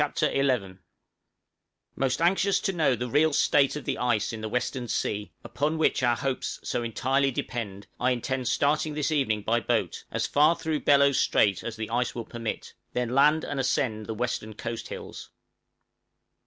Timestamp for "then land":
12.93-13.43